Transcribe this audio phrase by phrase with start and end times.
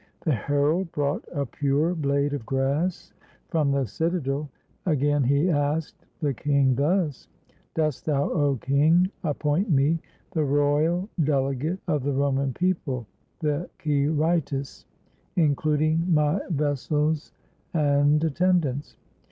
[0.21, 3.13] The herald brought a pure blade of grass
[3.49, 4.49] from the citadel;
[4.87, 7.27] again he asked the king thus,
[7.75, 9.99] "Dost thou, 0 king, appoint me
[10.31, 13.05] the royal delegate of the Roman people,
[13.41, 14.85] the Quirites,
[15.35, 17.31] including my vessels
[17.75, 18.95] and attendants